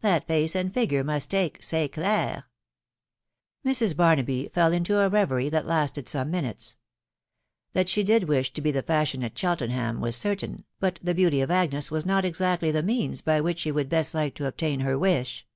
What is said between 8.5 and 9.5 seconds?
to be the fashion at